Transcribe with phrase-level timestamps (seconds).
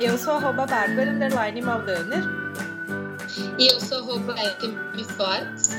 [0.00, 2.22] Eu sou arroba Bárbara underline Maldaner.
[3.58, 4.34] E eu sou arroba
[5.16, 5.70] Fortes.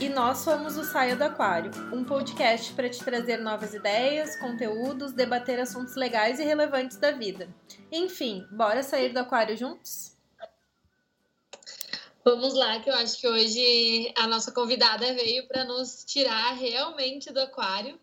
[0.00, 5.12] E nós somos o Saia do Aquário, um podcast para te trazer novas ideias, conteúdos,
[5.12, 7.48] debater assuntos legais e relevantes da vida.
[7.92, 10.16] Enfim, bora sair do aquário juntos?
[12.24, 17.32] Vamos lá, que eu acho que hoje a nossa convidada veio para nos tirar realmente
[17.32, 17.98] do aquário.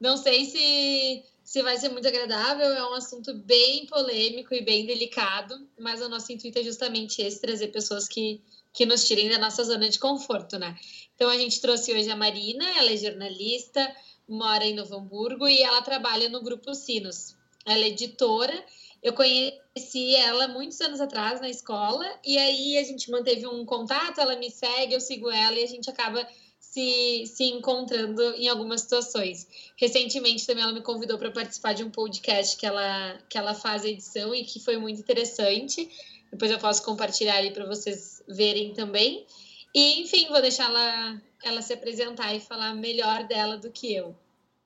[0.00, 4.86] Não sei se se vai ser muito agradável, é um assunto bem polêmico e bem
[4.86, 8.40] delicado, mas o nosso intuito é justamente esse, trazer pessoas que,
[8.72, 10.74] que nos tirem da nossa zona de conforto, né?
[11.14, 13.86] Então a gente trouxe hoje a Marina, ela é jornalista,
[14.26, 17.36] mora em Novo Hamburgo e ela trabalha no Grupo Sinos.
[17.66, 18.64] Ela é editora,
[19.02, 24.22] eu conheci ela muitos anos atrás na escola, e aí a gente manteve um contato,
[24.22, 26.26] ela me segue, eu sigo ela e a gente acaba
[26.72, 29.46] se, se encontrando em algumas situações.
[29.76, 33.84] Recentemente também ela me convidou para participar de um podcast que ela, que ela faz
[33.84, 35.86] a edição e que foi muito interessante.
[36.30, 39.26] Depois eu posso compartilhar ali para vocês verem também.
[39.74, 44.16] E, enfim, vou deixar ela, ela se apresentar e falar melhor dela do que eu.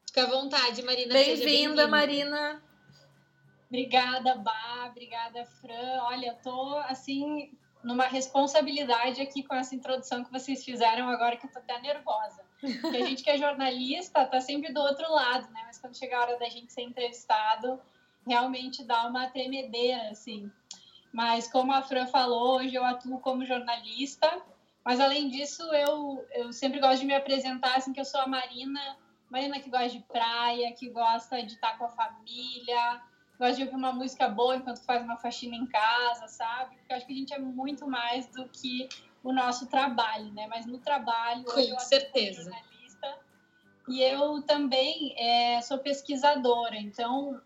[0.06, 1.12] Fica à vontade, Marina.
[1.12, 2.62] Bem-vinda, bem Marina.
[3.68, 4.86] Obrigada, Bá.
[4.92, 6.02] Obrigada, Fran.
[6.02, 7.50] Olha, eu tô, assim,
[7.86, 12.44] numa responsabilidade aqui com essa introdução que vocês fizeram agora, que eu tô até nervosa.
[12.60, 15.62] Porque a gente que é jornalista tá sempre do outro lado, né?
[15.64, 17.80] Mas quando chega a hora da gente ser entrevistado,
[18.26, 20.50] realmente dá uma tremedeira, assim.
[21.12, 24.42] Mas como a Fran falou, hoje eu atuo como jornalista,
[24.84, 28.26] mas além disso, eu, eu sempre gosto de me apresentar assim que eu sou a
[28.26, 28.96] Marina,
[29.30, 33.00] Marina que gosta de praia, que gosta de estar com a família,
[33.38, 36.76] gosta de ouvir uma música boa enquanto faz uma faxina em casa, sabe?
[36.76, 38.88] Porque eu acho que a gente é muito mais do que
[39.22, 40.46] o nosso trabalho, né?
[40.48, 42.42] Mas no trabalho, com eu certeza.
[42.42, 42.76] jornalista
[43.88, 47.40] e eu também é, sou pesquisadora, então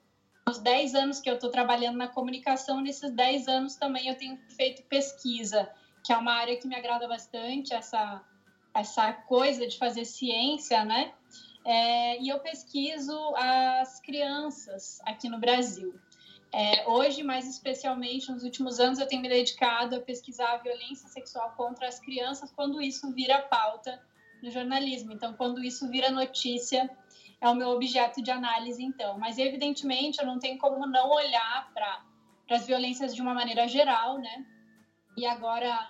[0.48, 4.38] os 10 anos que eu estou trabalhando na comunicação, nesses 10 anos também eu tenho
[4.56, 5.70] feito pesquisa,
[6.04, 8.24] que é uma área que me agrada bastante, essa,
[8.74, 11.12] essa coisa de fazer ciência, né?
[11.64, 15.94] É, e eu pesquiso as crianças aqui no Brasil.
[16.52, 21.08] É, hoje, mais especialmente, nos últimos anos, eu tenho me dedicado a pesquisar a violência
[21.08, 24.02] sexual contra as crianças quando isso vira pauta
[24.42, 25.12] no jornalismo.
[25.12, 26.90] Então, quando isso vira notícia,
[27.40, 29.18] é o meu objeto de análise, então.
[29.18, 32.04] Mas, evidentemente, eu não tenho como não olhar para
[32.50, 34.44] as violências de uma maneira geral, né?
[35.16, 35.88] E agora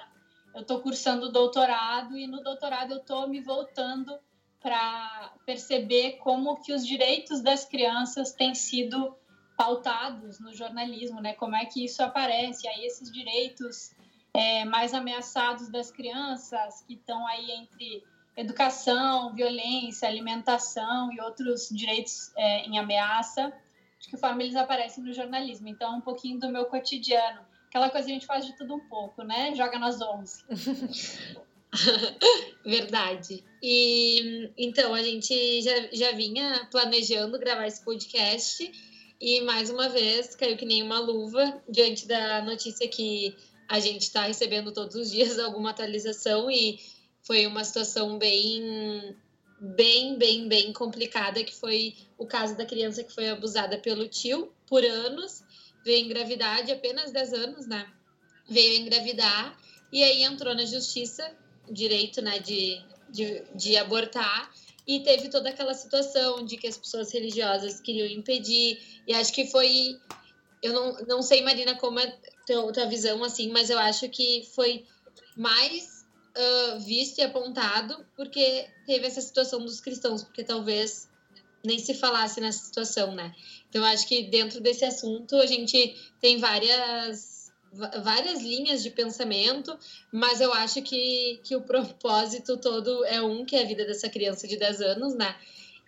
[0.54, 4.18] eu estou cursando doutorado e no doutorado eu estou me voltando
[4.60, 9.16] para perceber como que os direitos das crianças têm sido
[9.56, 11.34] pautados no jornalismo, né?
[11.34, 12.68] Como é que isso aparece?
[12.68, 13.92] Aí esses direitos
[14.32, 18.02] é, mais ameaçados das crianças que estão aí entre
[18.36, 23.52] educação, violência, alimentação e outros direitos é, em ameaça,
[23.98, 25.68] de que forma eles aparecem no jornalismo.
[25.68, 27.40] Então, um pouquinho do meu cotidiano.
[27.68, 29.54] Aquela coisa que a gente faz de tudo um pouco, né?
[29.54, 30.44] Joga nas 11.
[32.64, 33.44] Verdade.
[33.62, 38.70] E então a gente já, já vinha planejando gravar esse podcast
[39.20, 43.36] e mais uma vez caiu que nem uma luva diante da notícia que
[43.68, 46.78] a gente está recebendo todos os dias alguma atualização e
[47.22, 49.16] foi uma situação bem
[49.60, 54.50] bem, bem, bem complicada que foi o caso da criança que foi abusada pelo tio
[54.66, 55.44] por anos,
[55.84, 57.86] veio engravidar de apenas 10 anos, né?
[58.48, 59.54] Veio engravidar
[59.92, 61.30] e aí entrou na justiça
[61.70, 64.50] direito né, de, de, de abortar.
[64.86, 68.78] E teve toda aquela situação de que as pessoas religiosas queriam impedir.
[69.06, 69.98] E acho que foi
[70.62, 74.46] eu não, não sei Marina como é tua, tua visão assim mas eu acho que
[74.54, 74.84] foi
[75.36, 76.04] mais
[76.36, 81.08] uh, visto e apontado porque teve essa situação dos cristãos porque talvez
[81.64, 83.34] nem se falasse nessa situação né?
[83.68, 87.39] Então acho que dentro desse assunto a gente tem várias
[87.72, 89.76] várias linhas de pensamento,
[90.12, 94.08] mas eu acho que, que o propósito todo é um, que é a vida dessa
[94.08, 95.36] criança de 10 anos, né?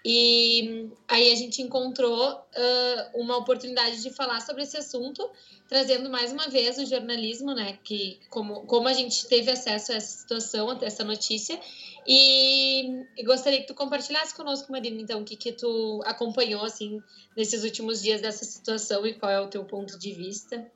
[0.04, 5.30] E aí a gente encontrou uh, uma oportunidade de falar sobre esse assunto,
[5.68, 7.78] trazendo mais uma vez o jornalismo, né?
[7.84, 11.58] Que como, como a gente teve acesso a essa situação, a essa notícia,
[12.04, 17.00] e, e gostaria que tu compartilhasse conosco, Marina, então, o que, que tu acompanhou, assim,
[17.36, 20.68] nesses últimos dias dessa situação e qual é o teu ponto de vista.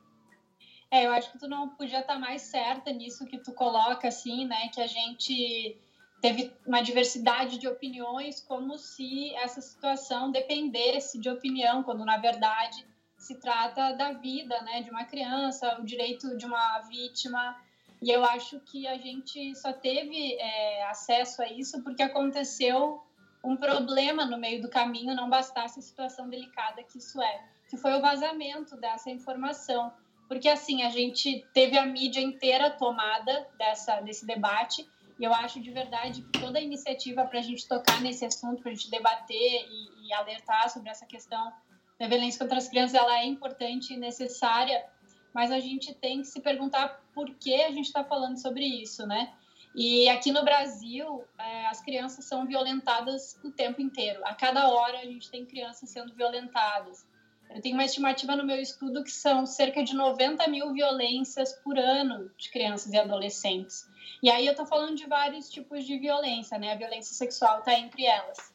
[0.91, 4.47] É, eu acho que tu não podia estar mais certa nisso que tu coloca, assim,
[4.47, 4.69] né?
[4.73, 5.77] Que a gente
[6.21, 12.87] teve uma diversidade de opiniões, como se essa situação dependesse de opinião, quando na verdade
[13.19, 14.83] se trata da vida, né?
[14.83, 17.57] De uma criança, o direito de uma vítima.
[18.01, 23.03] E eu acho que a gente só teve é, acesso a isso porque aconteceu
[23.43, 27.77] um problema no meio do caminho, não bastasse a situação delicada que isso é, que
[27.77, 29.93] foi o vazamento dessa informação.
[30.29, 34.89] Porque, assim, a gente teve a mídia inteira tomada dessa, desse debate,
[35.19, 38.61] e eu acho de verdade que toda a iniciativa para a gente tocar nesse assunto,
[38.61, 41.53] para a gente debater e, e alertar sobre essa questão
[41.99, 44.85] da violência contra as crianças, ela é importante e necessária,
[45.33, 49.07] mas a gente tem que se perguntar por que a gente está falando sobre isso,
[49.07, 49.33] né?
[49.75, 54.21] E aqui no Brasil, é, as crianças são violentadas o tempo inteiro.
[54.25, 57.07] A cada hora a gente tem crianças sendo violentadas.
[57.55, 61.79] Eu tenho uma estimativa no meu estudo que são cerca de 90 mil violências por
[61.79, 63.89] ano de crianças e adolescentes.
[64.23, 66.73] E aí eu estou falando de vários tipos de violência, né?
[66.73, 68.55] A violência sexual está entre elas.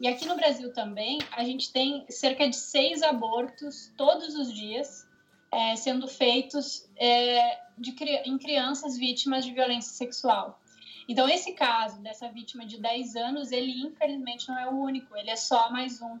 [0.00, 5.08] E aqui no Brasil também, a gente tem cerca de seis abortos todos os dias
[5.50, 7.94] é, sendo feitos é, de,
[8.24, 10.60] em crianças vítimas de violência sexual.
[11.08, 15.30] Então, esse caso dessa vítima de 10 anos, ele infelizmente não é o único, ele
[15.30, 16.18] é só mais um.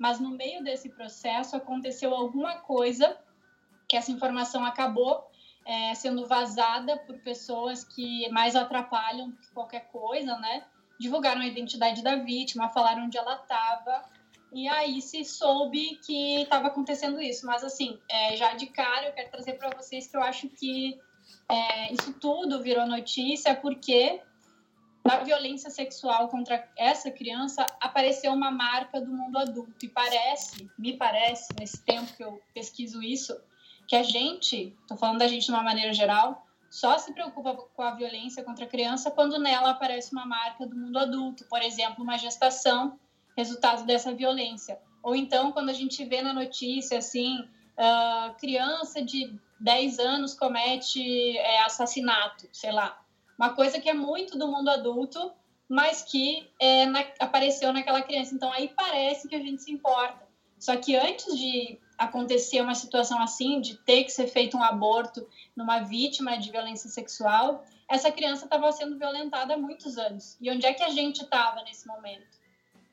[0.00, 3.18] Mas no meio desse processo aconteceu alguma coisa
[3.86, 5.30] que essa informação acabou
[5.66, 10.64] é, sendo vazada por pessoas que mais atrapalham que qualquer coisa, né?
[10.98, 14.02] Divulgaram a identidade da vítima, falaram onde ela estava,
[14.50, 17.44] e aí se soube que estava acontecendo isso.
[17.44, 20.98] Mas, assim, é, já de cara, eu quero trazer para vocês que eu acho que
[21.46, 24.22] é, isso tudo virou notícia porque
[25.04, 29.84] na violência sexual contra essa criança apareceu uma marca do mundo adulto.
[29.84, 33.38] E parece, me parece, nesse tempo que eu pesquiso isso,
[33.86, 37.82] que a gente, estou falando da gente de uma maneira geral, só se preocupa com
[37.82, 42.04] a violência contra a criança quando nela aparece uma marca do mundo adulto, por exemplo,
[42.04, 42.98] uma gestação
[43.36, 44.78] resultado dessa violência.
[45.02, 51.36] Ou então, quando a gente vê na notícia, assim, uh, criança de 10 anos comete
[51.38, 52.98] é, assassinato, sei lá.
[53.40, 55.32] Uma coisa que é muito do mundo adulto,
[55.66, 58.34] mas que é, na, apareceu naquela criança.
[58.34, 60.28] Então, aí parece que a gente se importa.
[60.58, 65.26] Só que antes de acontecer uma situação assim, de ter que ser feito um aborto
[65.56, 70.36] numa vítima de violência sexual, essa criança estava sendo violentada há muitos anos.
[70.38, 72.38] E onde é que a gente estava nesse momento?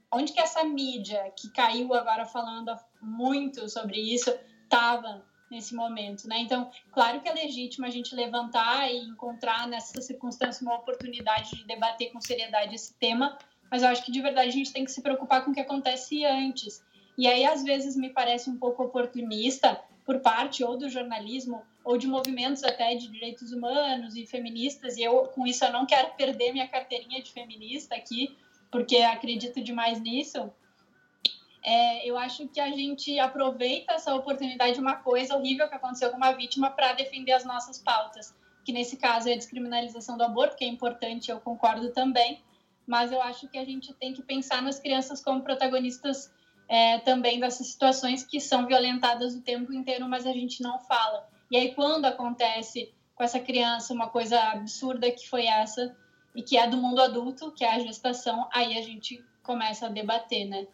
[0.10, 4.34] onde que essa mídia que caiu agora falando muito sobre isso
[4.64, 6.40] estava nesse momento, né?
[6.40, 11.64] Então, claro que é legítimo a gente levantar e encontrar nessa circunstância uma oportunidade de
[11.66, 13.38] debater com seriedade esse tema,
[13.72, 15.60] mas eu acho que de verdade a gente tem que se preocupar com o que
[15.60, 16.84] acontece antes.
[17.18, 21.98] E aí às vezes me parece um pouco oportunista por parte ou do jornalismo ou
[21.98, 26.14] de movimentos até de direitos humanos e feministas, e eu com isso eu não quero
[26.16, 28.36] perder minha carteirinha de feminista aqui,
[28.70, 30.52] porque acredito demais nisso,
[31.68, 36.10] é, eu acho que a gente aproveita essa oportunidade de uma coisa horrível que aconteceu
[36.10, 38.34] com uma vítima para defender as nossas pautas,
[38.64, 42.42] que nesse caso é a descriminalização do aborto, que é importante, eu concordo também,
[42.88, 46.32] mas eu acho que a gente tem que pensar nas crianças como protagonistas
[46.70, 51.28] é, também dessas situações que são violentadas o tempo inteiro, mas a gente não fala.
[51.52, 55.94] E aí, quando acontece com essa criança uma coisa absurda que foi essa,
[56.34, 59.90] e que é do mundo adulto, que é a gestação, aí a gente começa a
[59.90, 60.66] debater, né?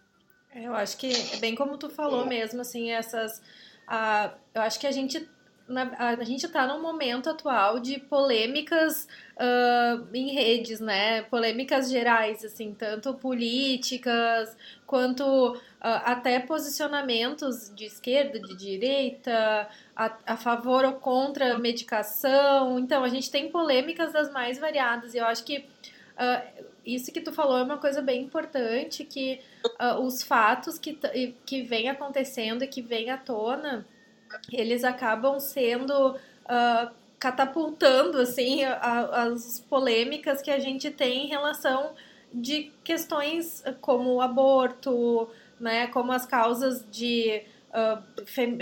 [0.55, 3.41] É, eu acho que é bem como tu falou mesmo, assim, essas.
[3.87, 5.27] a eu acho que a gente
[5.67, 9.07] na, a gente está num momento atual de polêmicas
[9.37, 11.23] uh, em redes, né?
[11.23, 14.55] Polêmicas gerais, assim, tanto políticas
[14.85, 22.77] quanto uh, até posicionamentos de esquerda, de direita, a, a favor ou contra medicação.
[22.77, 27.21] Então, a gente tem polêmicas das mais variadas e eu acho que uh, isso que
[27.21, 29.39] tu falou é uma coisa bem importante, que
[30.01, 30.97] os fatos que,
[31.45, 33.85] que vem acontecendo e que vem à tona
[34.51, 41.93] eles acabam sendo uh, catapultando assim a, as polêmicas que a gente tem em relação
[42.33, 48.57] de questões como o aborto, né, como as causas de uh, fem,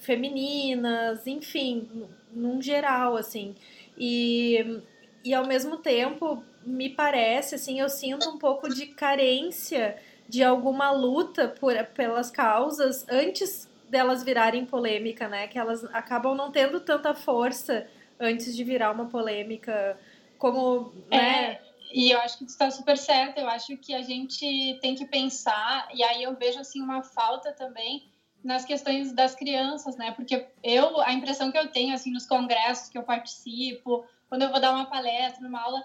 [0.00, 3.54] femininas, enfim, num geral assim.
[3.96, 4.80] E,
[5.22, 9.96] e ao mesmo tempo me parece assim, eu sinto um pouco de carência
[10.28, 15.48] de alguma luta por, pelas causas antes delas virarem polêmica, né?
[15.48, 17.88] Que elas acabam não tendo tanta força
[18.18, 19.98] antes de virar uma polêmica,
[20.38, 21.52] como, né?
[21.52, 21.60] É,
[21.92, 23.38] e eu acho que tu está super certo.
[23.38, 27.52] Eu acho que a gente tem que pensar, e aí eu vejo assim uma falta
[27.52, 28.08] também
[28.42, 30.12] nas questões das crianças, né?
[30.12, 34.50] Porque eu, a impressão que eu tenho assim nos congressos que eu participo, quando eu
[34.50, 35.82] vou dar uma palestra, numa aula,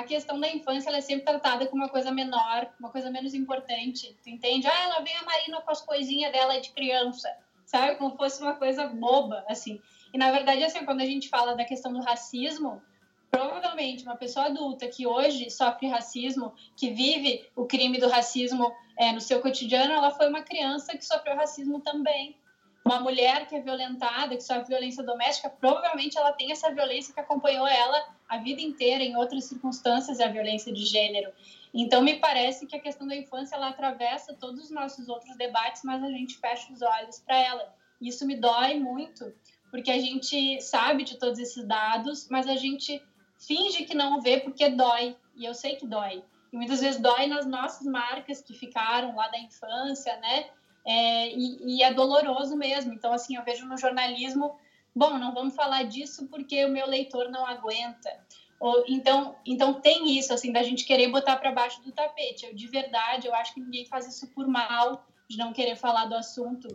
[0.00, 4.16] a questão da infância é sempre tratada como uma coisa menor, uma coisa menos importante.
[4.22, 4.66] Tu entende?
[4.66, 7.28] Ah, ela vem a Marina com as coisinhas dela de criança,
[7.66, 7.96] sabe?
[7.96, 9.80] Como fosse uma coisa boba, assim.
[10.12, 12.82] E na verdade, assim, quando a gente fala da questão do racismo,
[13.30, 19.12] provavelmente uma pessoa adulta que hoje sofre racismo, que vive o crime do racismo é,
[19.12, 22.36] no seu cotidiano, ela foi uma criança que sofreu racismo também.
[22.84, 27.20] Uma mulher que é violentada, que sofre violência doméstica, provavelmente ela tem essa violência que
[27.20, 31.30] acompanhou ela a vida inteira em outras circunstâncias, a violência de gênero.
[31.72, 35.82] Então, me parece que a questão da infância ela atravessa todos os nossos outros debates,
[35.84, 37.74] mas a gente fecha os olhos para ela.
[38.00, 39.32] Isso me dói muito,
[39.70, 43.02] porque a gente sabe de todos esses dados, mas a gente
[43.38, 46.24] finge que não vê porque dói, e eu sei que dói.
[46.52, 50.50] E muitas vezes dói nas nossas marcas que ficaram lá da infância, né?
[50.84, 52.92] É, e, e, é doloroso mesmo.
[52.92, 54.56] Então, assim, eu vejo no jornalismo,
[54.94, 58.10] bom, não vamos falar disso porque o meu leitor não aguenta.
[58.58, 62.46] Ou, então, então tem isso, assim, da gente querer botar para baixo do tapete.
[62.46, 66.06] Eu, de verdade, eu acho que ninguém faz isso por mal, de não querer falar
[66.06, 66.68] do assunto.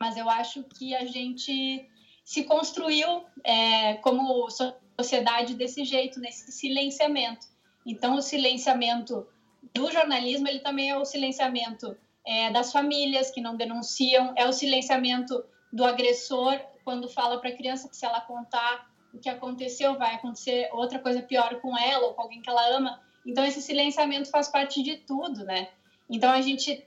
[0.00, 1.88] Mas eu acho que a gente
[2.24, 4.48] se construiu é, como
[5.00, 7.46] sociedade desse jeito, nesse silenciamento.
[7.86, 9.26] Então, o silenciamento
[9.74, 11.96] do jornalismo, ele também é o silenciamento
[12.28, 15.42] é, das famílias que não denunciam, é o silenciamento
[15.72, 20.14] do agressor quando fala para a criança que se ela contar o que aconteceu, vai
[20.14, 23.00] acontecer outra coisa pior com ela ou com alguém que ela ama.
[23.24, 25.68] Então, esse silenciamento faz parte de tudo, né?
[26.08, 26.84] Então, a gente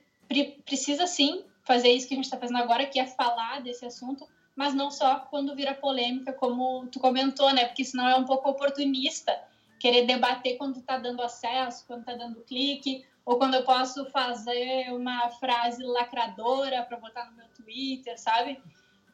[0.64, 4.28] precisa sim fazer isso que a gente está fazendo agora, que é falar desse assunto,
[4.56, 7.66] mas não só quando vira polêmica, como tu comentou, né?
[7.66, 9.36] Porque senão é um pouco oportunista
[9.80, 14.92] querer debater quando está dando acesso, quando está dando clique, ou quando eu posso fazer
[14.94, 18.60] uma frase lacradora para botar no meu Twitter, sabe?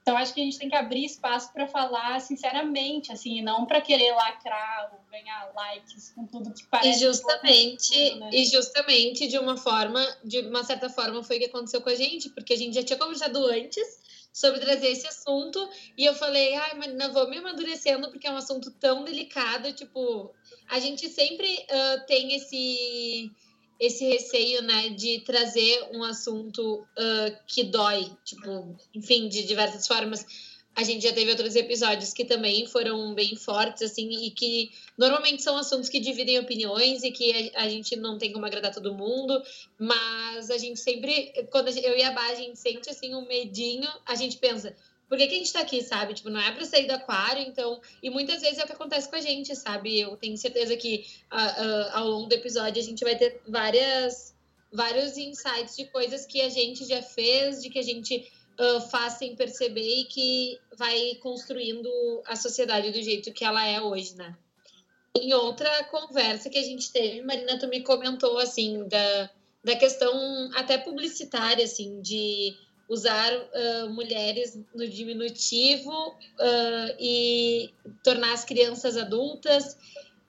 [0.01, 3.65] Então acho que a gente tem que abrir espaço para falar sinceramente, assim, e não
[3.65, 6.91] para querer lacrar ou ganhar likes com tudo que parece.
[6.91, 8.29] E justamente, tudo, né?
[8.31, 11.95] e justamente de uma forma, de uma certa forma foi o que aconteceu com a
[11.95, 13.99] gente, porque a gente já tinha conversado antes
[14.31, 15.67] sobre trazer esse assunto.
[15.97, 19.73] E eu falei, ai, mas não vou me amadurecendo porque é um assunto tão delicado.
[19.73, 20.33] Tipo,
[20.69, 23.29] a gente sempre uh, tem esse
[23.79, 30.25] esse receio, né, de trazer um assunto uh, que dói, tipo, enfim, de diversas formas.
[30.75, 35.41] A gente já teve outros episódios que também foram bem fortes, assim, e que normalmente
[35.41, 39.41] são assuntos que dividem opiniões e que a, gente não tem como agradar todo mundo,
[39.79, 43.89] mas a gente sempre, quando eu e a Bá, a gente sente, assim, um medinho,
[44.05, 44.75] a gente pensa,
[45.07, 46.13] por que, que a gente tá aqui, sabe?
[46.13, 47.79] Tipo, não é para sair do aquário, então.
[48.03, 49.99] E muitas vezes é o que acontece com a gente, sabe?
[49.99, 54.35] Eu tenho certeza que uh, uh, ao longo do episódio a gente vai ter várias,
[54.71, 59.13] vários insights de coisas que a gente já fez, de que a gente uh, faz
[59.13, 61.89] sem perceber e que vai construindo
[62.25, 64.35] a sociedade do jeito que ela é hoje, né?
[65.15, 69.29] Em outra conversa que a gente teve, Marina, tu me comentou, assim, da,
[69.63, 72.53] da questão até publicitária, assim, de
[72.87, 77.69] usar uh, mulheres no diminutivo uh, e
[78.03, 79.77] tornar as crianças adultas.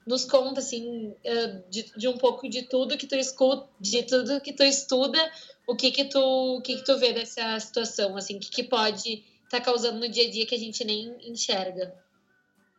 [0.05, 4.41] Nos conta assim uh, de, de, um pouco de tudo que tu escuta, de tudo
[4.41, 5.19] que tu estuda
[5.69, 6.19] o que que tu,
[6.57, 9.99] o que que tu vê dessa situação, assim, o que que pode estar tá causando
[9.99, 11.93] no dia a dia que a gente nem enxerga?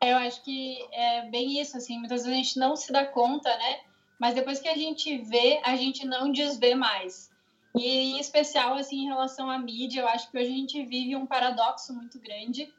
[0.03, 3.49] Eu acho que é bem isso, assim, muitas vezes a gente não se dá conta,
[3.49, 3.81] né?
[4.19, 7.30] Mas depois que a gente vê, a gente não desvê mais.
[7.77, 11.15] E em especial, assim, em relação à mídia, eu acho que hoje a gente vive
[11.15, 12.73] um paradoxo muito grande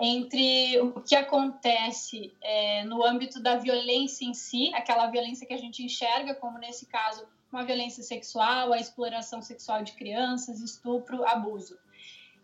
[0.00, 5.58] entre o que acontece é, no âmbito da violência em si, aquela violência que a
[5.58, 11.78] gente enxerga, como nesse caso uma violência sexual, a exploração sexual de crianças, estupro, abuso.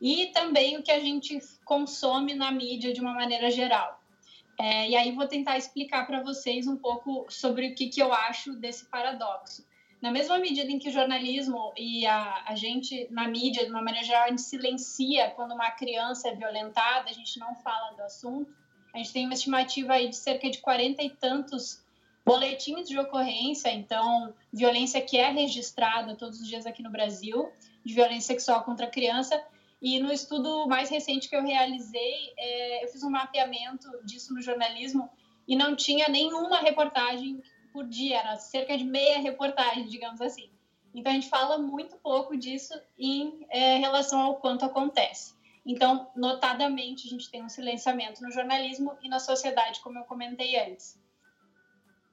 [0.01, 4.01] E também o que a gente consome na mídia de uma maneira geral.
[4.59, 8.13] É, e aí vou tentar explicar para vocês um pouco sobre o que, que eu
[8.13, 9.65] acho desse paradoxo.
[10.03, 13.81] Na mesma medida em que o jornalismo e a, a gente, na mídia, de uma
[13.81, 18.03] maneira geral, a gente silencia quando uma criança é violentada, a gente não fala do
[18.03, 18.53] assunto.
[18.93, 21.81] A gente tem uma estimativa aí de cerca de 40 e tantos
[22.27, 27.49] boletins de ocorrência, então, violência que é registrada todos os dias aqui no Brasil,
[27.85, 29.41] de violência sexual contra a criança.
[29.81, 34.43] E no estudo mais recente que eu realizei, é, eu fiz um mapeamento disso no
[34.43, 35.09] jornalismo
[35.47, 37.41] e não tinha nenhuma reportagem
[37.73, 40.51] por dia, era cerca de meia reportagem, digamos assim.
[40.95, 45.35] Então, a gente fala muito pouco disso em é, relação ao quanto acontece.
[45.65, 50.59] Então, notadamente, a gente tem um silenciamento no jornalismo e na sociedade, como eu comentei
[50.59, 51.01] antes.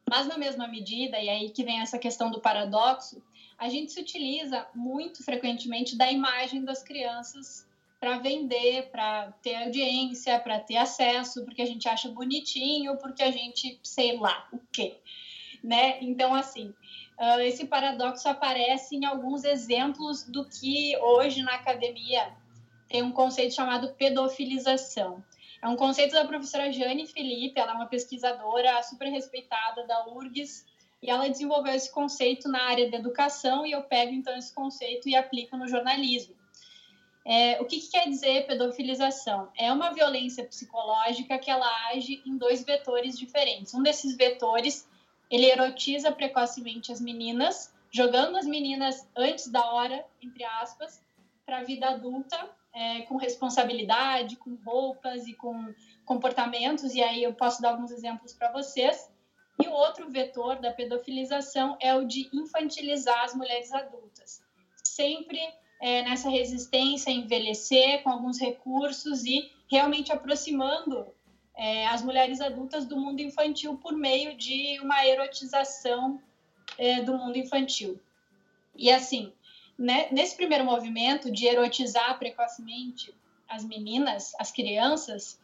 [0.10, 3.22] Mas na mesma medida, e aí que vem essa questão do paradoxo,
[3.58, 7.68] a gente se utiliza muito frequentemente da imagem das crianças
[8.00, 13.30] para vender, para ter audiência, para ter acesso, porque a gente acha bonitinho, porque a
[13.30, 14.98] gente sei lá o quê,
[15.63, 15.98] né?
[16.01, 16.74] Então assim,
[17.18, 22.32] ah, esse paradoxo aparece em alguns exemplos do que hoje na academia
[22.88, 25.24] tem um conceito chamado pedofilização.
[25.62, 30.66] É um conceito da professora Jane Felipe, ela é uma pesquisadora super respeitada da URGS,
[31.01, 35.08] e ela desenvolveu esse conceito na área da educação, e eu pego então esse conceito
[35.08, 36.36] e aplico no jornalismo.
[37.25, 39.50] É, o que, que, quer dizer pedofilização?
[39.58, 43.74] É uma violência psicológica que ela age em dois vetores diferentes.
[43.74, 44.88] Um desses vetores,
[45.29, 51.03] ele erotiza precocemente as meninas, jogando as meninas antes da hora, entre aspas,
[51.45, 55.74] para a vida adulta, é, com responsabilidade, com roupas e com
[56.05, 59.12] comportamentos, e aí eu posso dar alguns exemplos para vocês.
[59.62, 64.41] E o outro vetor da pedofilização é o de infantilizar as mulheres adultas.
[64.83, 65.39] Sempre
[65.81, 71.07] é, nessa resistência a envelhecer com alguns recursos e realmente aproximando
[71.60, 76.22] é, as mulheres adultas do mundo infantil por meio de uma erotização
[76.78, 78.00] é, do mundo infantil.
[78.74, 79.34] E assim,
[79.78, 83.13] né, nesse primeiro movimento de erotizar precocemente
[83.46, 85.38] as meninas, as crianças,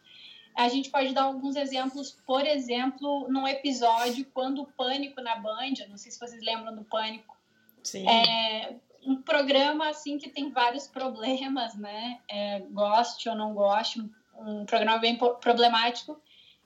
[0.54, 5.74] a gente pode dar alguns exemplos, por exemplo, num episódio quando o Pânico na Band,
[5.90, 7.36] não sei se vocês lembram do Pânico,
[7.82, 8.08] Sim.
[8.08, 12.18] É, um programa assim que tem vários problemas, né?
[12.26, 14.02] É, goste ou não goste,
[14.38, 16.20] um, programa bem problemático,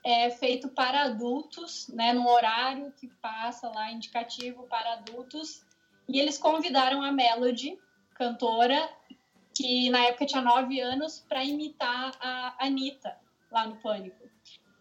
[0.04, 2.12] é feito para adultos, né?
[2.12, 5.62] No horário que passa lá indicativo para adultos,
[6.08, 7.78] e eles convidaram a Melody,
[8.14, 8.88] cantora,
[9.54, 13.16] que na época tinha nove anos, para imitar a Anitta
[13.50, 14.28] lá no Pânico.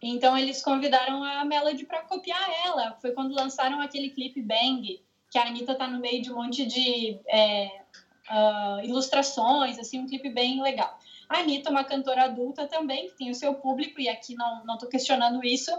[0.02, 2.96] Então eles convidaram a Melody para copiar ela.
[3.00, 6.64] Foi quando lançaram aquele clipe Bang, que a Anitta tá no meio de um monte
[6.64, 7.82] de é,
[8.30, 10.98] uh, ilustrações, assim, um clipe bem legal.
[11.30, 14.88] A Anitta uma cantora adulta também, que tem o seu público, e aqui não, tô
[14.88, 15.70] questionando isso,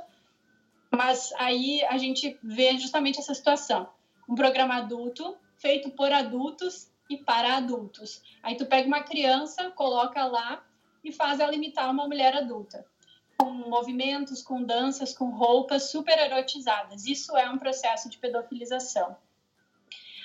[0.90, 3.90] mas aí a gente vê justamente essa situação.
[4.30, 8.22] Um programa adulto, feito por adultos e para adultos.
[8.42, 10.66] Aí tu pega uma criança, coloca lá
[11.04, 12.86] e faz ela imitar uma mulher adulta
[13.38, 17.06] com movimentos, com danças, com roupas super erotizadas.
[17.06, 19.18] Isso é um processo de pedofilização.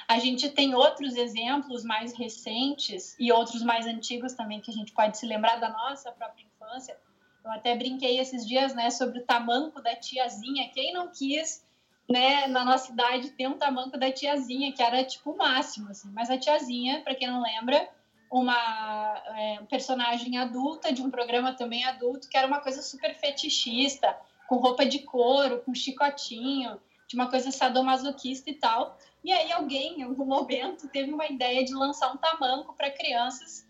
[0.08, 4.92] A gente tem outros exemplos mais recentes e outros mais antigos também que a gente
[4.92, 6.96] pode se lembrar da nossa própria infância.
[7.44, 10.70] Eu até brinquei esses dias, né, sobre o tamanco da tiazinha.
[10.72, 11.64] Quem não quis,
[12.08, 16.10] né, na nossa idade ter um tamanco da tiazinha, que era tipo o máximo, assim.
[16.12, 17.88] Mas a tiazinha, para quem não lembra,
[18.30, 24.16] uma é, personagem adulta de um programa também adulto, que era uma coisa super fetichista,
[24.48, 28.98] com roupa de couro, com chicotinho, de uma coisa sadomasoquista e tal.
[29.26, 33.66] E aí alguém, em algum momento, teve uma ideia de lançar um tamanco para crianças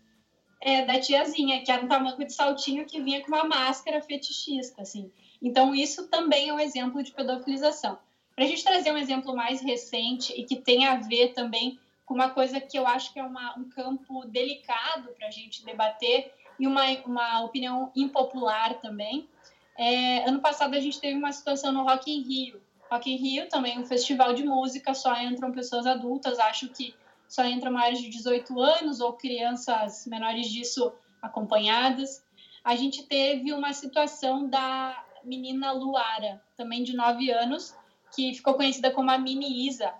[0.61, 4.83] é, da tiazinha, que era um tamanco de saltinho que vinha com uma máscara fetichista,
[4.83, 5.11] assim.
[5.41, 7.97] Então, isso também é um exemplo de pedofilização.
[8.35, 12.13] Para a gente trazer um exemplo mais recente e que tem a ver também com
[12.13, 16.31] uma coisa que eu acho que é uma, um campo delicado para a gente debater
[16.59, 19.27] e uma, uma opinião impopular também.
[19.75, 23.49] É, ano passado a gente teve uma situação no Rock in Rio, Rock in Rio
[23.49, 26.95] também um festival de música, só entram pessoas adultas, acho que
[27.27, 32.23] só entram maiores de 18 anos ou crianças menores disso acompanhadas.
[32.63, 37.75] A gente teve uma situação da menina Luara, também de 9 anos,
[38.15, 39.93] que ficou conhecida como a Mini Isa.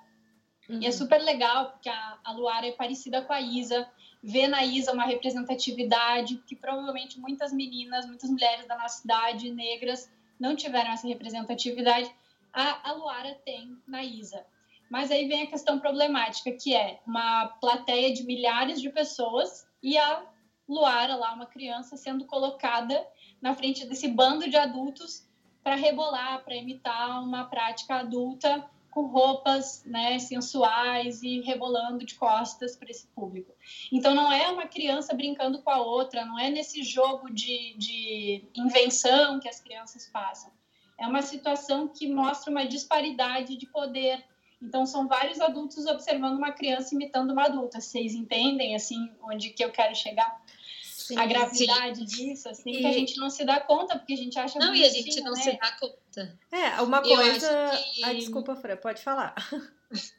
[0.69, 0.79] Uhum.
[0.81, 0.93] E é uhum.
[0.93, 3.89] super legal, porque a, a Luara é parecida com a Isa,
[4.23, 10.09] vê na Isa uma representatividade que provavelmente muitas meninas, muitas mulheres da nossa cidade, negras,
[10.39, 12.09] não tiveram essa representatividade
[12.57, 14.43] a, a Luara tem na Isa.
[14.89, 19.95] Mas aí vem a questão problemática, que é uma plateia de milhares de pessoas e
[19.95, 20.25] a
[20.67, 23.05] Luara, lá, uma criança, sendo colocada
[23.39, 25.29] na frente desse bando de adultos
[25.63, 32.75] para rebolar, para imitar uma prática adulta com roupas né, sensuais e rebolando de costas
[32.75, 33.53] para esse público.
[33.91, 38.43] Então, não é uma criança brincando com a outra, não é nesse jogo de, de
[38.55, 40.51] invenção que as crianças passam
[40.97, 44.23] é uma situação que mostra uma disparidade de poder.
[44.61, 47.79] Então, são vários adultos observando uma criança imitando uma adulta.
[47.79, 50.41] Vocês entendem, assim, onde que eu quero chegar?
[50.81, 52.05] Sim, a gravidade sim.
[52.05, 52.77] disso, assim, e...
[52.79, 55.21] que a gente não se dá conta, porque a gente acha Não, e a gente
[55.21, 55.41] não né?
[55.41, 56.39] se dá conta.
[56.51, 57.71] É, uma coisa...
[57.93, 58.03] Que...
[58.03, 59.35] Ah, desculpa, Fran, pode falar.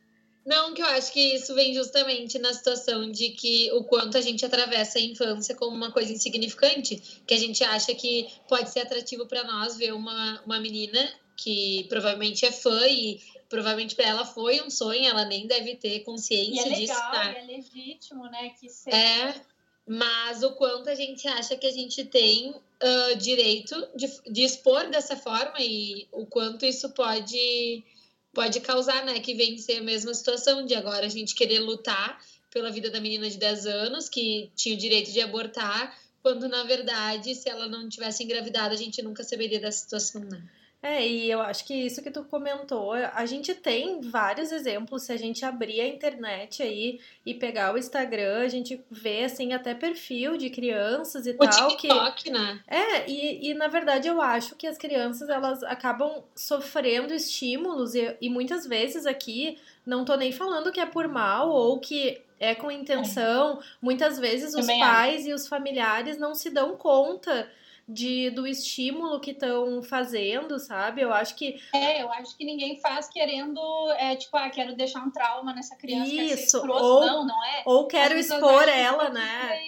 [0.48, 4.20] Não, que eu acho que isso vem justamente na situação de que o quanto a
[4.22, 8.80] gente atravessa a infância como uma coisa insignificante, que a gente acha que pode ser
[8.80, 11.06] atrativo para nós ver uma, uma menina
[11.36, 16.00] que provavelmente é fã e provavelmente para ela foi um sonho, ela nem deve ter
[16.00, 16.94] consciência e é disso.
[16.94, 17.24] Legal, tá?
[17.30, 18.48] é legítimo, né?
[18.58, 18.96] Que seja...
[18.96, 19.34] É,
[19.86, 24.88] mas o quanto a gente acha que a gente tem uh, direito de, de expor
[24.88, 27.84] dessa forma e o quanto isso pode
[28.38, 32.24] pode causar, né, que vem ser a mesma situação de agora a gente querer lutar
[32.52, 36.62] pela vida da menina de 10 anos que tinha o direito de abortar quando na
[36.62, 40.40] verdade, se ela não tivesse engravidado, a gente nunca saberia da situação, né?
[40.80, 45.12] É, e eu acho que isso que tu comentou, a gente tem vários exemplos, se
[45.12, 49.74] a gente abrir a internet aí e pegar o Instagram, a gente vê, assim, até
[49.74, 51.68] perfil de crianças e o tal.
[51.68, 52.30] TikTok, que...
[52.30, 52.60] né?
[52.68, 58.16] É, e, e na verdade eu acho que as crianças, elas acabam sofrendo estímulos e,
[58.20, 62.54] e muitas vezes aqui, não tô nem falando que é por mal ou que é
[62.54, 67.50] com intenção, muitas vezes os Também pais e os familiares não se dão conta
[67.88, 71.00] de, do estímulo que estão fazendo, sabe?
[71.00, 71.58] Eu acho que.
[71.72, 73.60] É, eu acho que ninguém faz querendo,
[73.92, 76.12] é, tipo, ah, quero deixar um trauma nessa criança.
[76.12, 77.62] Isso, ou, não, não é?
[77.64, 79.58] Ou quero expor ela, né?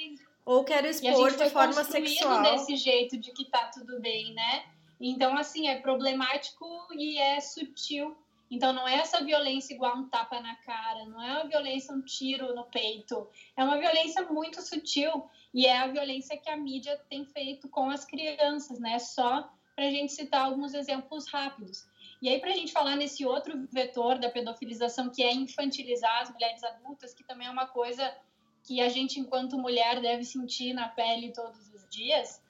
[0.45, 2.43] Ou quero expor de forma sexual.
[2.43, 4.65] desse jeito de que tá tudo bem, né?
[5.01, 8.15] Então, assim, é problemático e é sutil.
[8.51, 12.03] Então, não é essa violência igual um tapa na cara, não é uma violência, um
[12.03, 13.29] tiro no peito.
[13.57, 17.91] É uma violência muito sutil e é a violência que a mídia tem feito com
[17.91, 18.99] as crianças, né?
[18.99, 21.89] Só para a gente citar alguns exemplos rápidos.
[22.21, 26.31] E aí, para a gente falar nesse outro vetor da pedofilização, que é infantilizar as
[26.31, 28.15] mulheres adultas, que também é uma coisa
[28.65, 32.43] que a gente, enquanto mulher, deve sentir na pele todos os dias,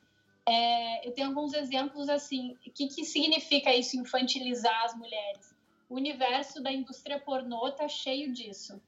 [0.48, 2.56] é, eu tenho alguns exemplos assim.
[2.66, 5.54] O que, que significa isso, infantilizar as mulheres?
[5.90, 8.81] O universo da indústria pornô está cheio disso.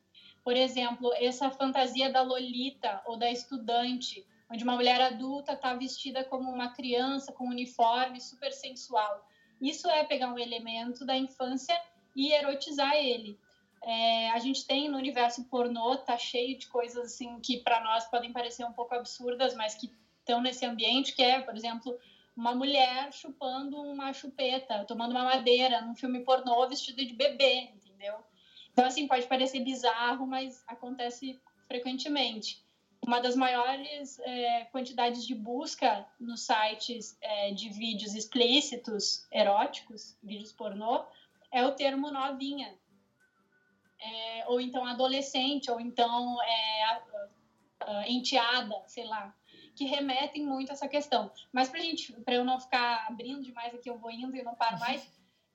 [0.44, 6.22] Por exemplo, essa fantasia da Lolita ou da estudante, onde uma mulher adulta está vestida
[6.22, 9.28] como uma criança, com um uniforme super sensual.
[9.60, 11.76] Isso é pegar um elemento da infância
[12.14, 13.36] e erotizar ele.
[13.82, 18.04] É, a gente tem no universo pornô, tá cheio de coisas assim que para nós
[18.04, 21.98] podem parecer um pouco absurdas, mas que estão nesse ambiente, que é, por exemplo,
[22.36, 28.14] uma mulher chupando uma chupeta, tomando uma madeira num filme pornô vestida de bebê, entendeu?
[28.72, 32.64] Então, assim, pode parecer bizarro, mas acontece frequentemente.
[33.04, 40.52] Uma das maiores é, quantidades de busca nos sites é, de vídeos explícitos, eróticos, vídeos
[40.52, 41.04] pornô,
[41.50, 42.74] é o termo novinha.
[44.00, 49.34] É, ou então adolescente, ou então é, enteada, sei lá
[49.74, 51.30] que remetem muito a essa questão.
[51.52, 54.54] Mas para gente, para eu não ficar abrindo demais aqui, eu vou indo e não
[54.54, 55.06] paro mais.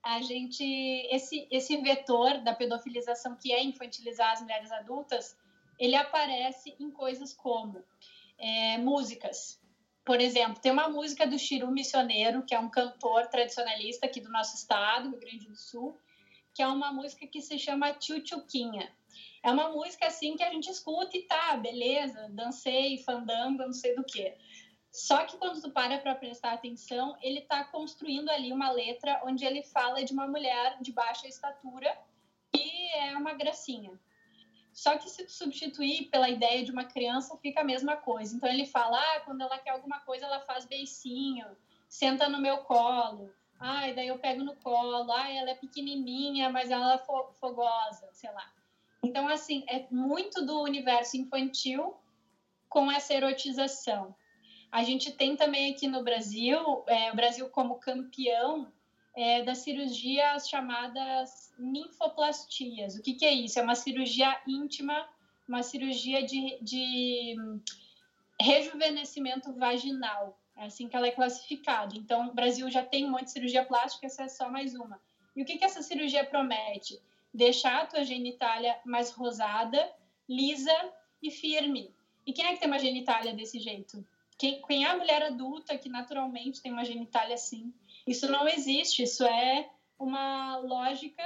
[0.03, 0.63] A gente,
[1.11, 5.37] esse esse vetor da pedofilização que é infantilizar as mulheres adultas,
[5.77, 7.83] ele aparece em coisas como
[8.37, 9.59] é, músicas.
[10.05, 14.31] Por exemplo, tem uma música do Chiru Missioneiro, que é um cantor tradicionalista aqui do
[14.31, 15.97] nosso estado, Rio Grande do Sul,
[16.53, 18.89] que é uma música que se chama Tchutchuquinha.
[19.43, 23.95] É uma música assim que a gente escuta e tá, beleza, dancei, fandango, não sei
[23.95, 24.35] do que.
[24.91, 29.45] Só que quando tu para para prestar atenção, ele está construindo ali uma letra onde
[29.45, 31.95] ele fala de uma mulher de baixa estatura
[32.53, 33.99] e é uma gracinha.
[34.73, 38.35] Só que se tu substituir pela ideia de uma criança, fica a mesma coisa.
[38.35, 41.47] Então ele fala, ah, quando ela quer alguma coisa, ela faz beicinho,
[41.87, 43.33] senta no meu colo.
[43.59, 45.11] Ai, daí eu pego no colo.
[45.11, 46.97] Ai, ela é pequenininha, mas ela é
[47.39, 48.53] fogosa, sei lá.
[49.03, 51.95] Então, assim, é muito do universo infantil
[52.69, 54.15] com essa erotização.
[54.71, 58.71] A gente tem também aqui no Brasil, é, o Brasil como campeão
[59.15, 62.95] é, das cirurgias chamadas ninfoplastias.
[62.95, 63.59] O que, que, é isso?
[63.59, 65.07] É uma cirurgia íntima,
[65.47, 67.35] uma cirurgia de, de
[68.39, 70.37] rejuvenescimento vaginal.
[70.55, 71.95] É assim que ela é classificada.
[71.95, 74.99] Então, o Brasil já tem um monte de cirurgia plástica, essa é só mais uma.
[75.35, 76.99] E o que, que essa cirurgia promete?
[77.37, 79.93] Deixar a tua genitália mais rosada,
[80.27, 80.75] lisa
[81.21, 81.93] e firme.
[82.25, 84.03] E quem é que tem uma genitália desse jeito?
[84.39, 87.71] Quem, quem é a mulher adulta que naturalmente tem uma genitália assim?
[88.07, 89.69] Isso não existe, isso é
[89.99, 91.21] uma lógica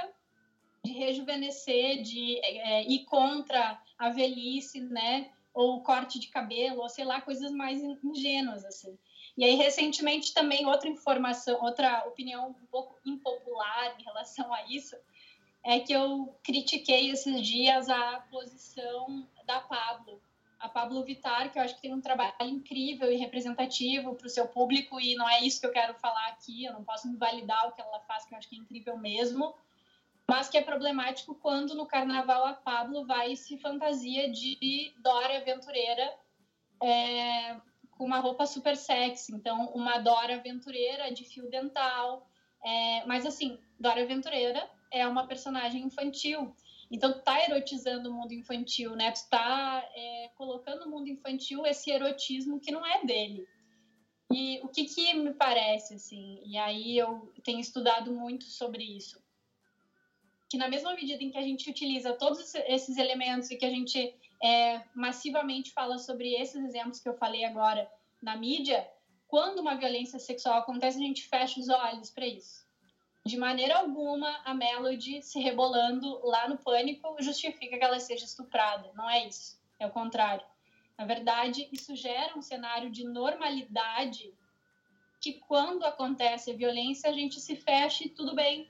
[0.84, 5.30] de rejuvenescer, de é, ir contra a velhice, né?
[5.54, 8.98] Ou corte de cabelo, ou sei lá, coisas mais ingênuas, assim.
[9.34, 14.94] E aí, recentemente, também outra informação, outra opinião um pouco impopular em relação a isso,
[15.64, 20.20] é que eu critiquei esses dias a posição da Pablo,
[20.58, 24.30] a Pablo Vittar, que eu acho que tem um trabalho incrível e representativo para o
[24.30, 27.68] seu público, e não é isso que eu quero falar aqui, eu não posso invalidar
[27.68, 29.54] o que ela faz, que eu acho que é incrível mesmo,
[30.28, 36.14] mas que é problemático quando no carnaval a Pablo vai se fantasia de Dora Aventureira,
[36.82, 37.56] é,
[37.92, 42.26] com uma roupa super sexy, então uma Dora Aventureira de fio dental,
[42.64, 46.54] é, mas assim, Dora Aventureira é uma personagem infantil,
[46.92, 49.10] então, tu tá erotizando o mundo infantil, né?
[49.12, 53.48] Tu tá é, colocando no mundo infantil esse erotismo que não é dele.
[54.30, 59.18] E o que que me parece, assim, e aí eu tenho estudado muito sobre isso,
[60.50, 63.70] que na mesma medida em que a gente utiliza todos esses elementos e que a
[63.70, 67.90] gente é, massivamente fala sobre esses exemplos que eu falei agora
[68.22, 68.86] na mídia,
[69.28, 72.61] quando uma violência sexual acontece, a gente fecha os olhos para isso.
[73.24, 78.90] De maneira alguma, a Melody se rebolando lá no pânico justifica que ela seja estuprada.
[78.94, 79.60] Não é isso.
[79.78, 80.44] É o contrário.
[80.98, 84.32] Na verdade, isso gera um cenário de normalidade
[85.20, 88.68] que, quando acontece a violência, a gente se fecha e tudo bem.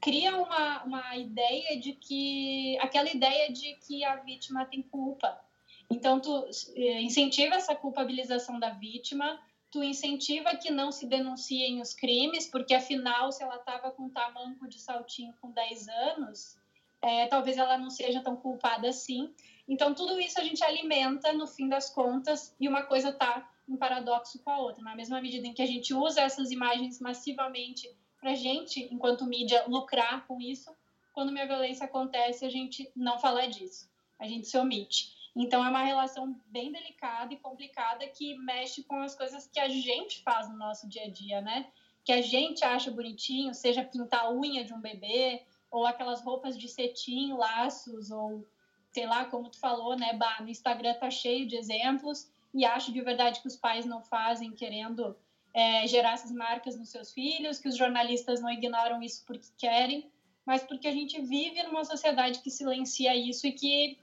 [0.00, 2.76] Cria uma, uma ideia de que.
[2.80, 5.40] aquela ideia de que a vítima tem culpa.
[5.88, 9.40] Então, tu eh, incentiva essa culpabilização da vítima,
[9.72, 14.68] tu incentiva que não se denunciem os crimes, porque afinal, se ela estava com tamanco
[14.68, 16.58] de saltinho com 10 anos,
[17.00, 19.34] é, talvez ela não seja tão culpada assim.
[19.66, 23.74] Então, tudo isso a gente alimenta no fim das contas e uma coisa está em
[23.74, 24.84] paradoxo com a outra.
[24.84, 29.64] Na mesma medida em que a gente usa essas imagens massivamente para gente, enquanto mídia,
[29.66, 30.70] lucrar com isso,
[31.14, 35.21] quando uma violência acontece, a gente não fala disso, a gente se omite.
[35.34, 39.68] Então é uma relação bem delicada e complicada que mexe com as coisas que a
[39.68, 41.66] gente faz no nosso dia a dia, né?
[42.04, 46.58] Que a gente acha bonitinho, seja pintar a unha de um bebê, ou aquelas roupas
[46.58, 48.46] de cetim, laços, ou
[48.92, 52.92] sei lá, como tu falou, né, bah, no Instagram tá cheio de exemplos, e acho
[52.92, 55.16] de verdade que os pais não fazem querendo
[55.54, 60.10] é, gerar essas marcas nos seus filhos, que os jornalistas não ignoram isso porque querem,
[60.44, 63.98] mas porque a gente vive numa sociedade que silencia isso e que